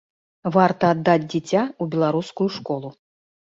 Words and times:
Варта 0.55 0.89
аддаць 0.93 1.27
дзіця 1.31 1.61
ў 1.67 1.83
беларускую 1.93 2.49
школу. 2.59 2.95